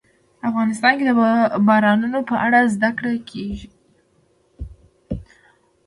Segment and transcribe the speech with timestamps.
[0.49, 1.11] افغانستان کې د
[1.67, 3.69] بارانونو په اړه زده کړه کېږي.